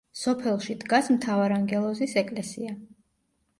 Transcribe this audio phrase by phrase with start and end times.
[0.19, 2.75] სოფელში დგას მთავარანგელოზის ეკლესია.